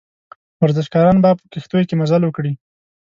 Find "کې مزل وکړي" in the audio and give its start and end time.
1.87-2.51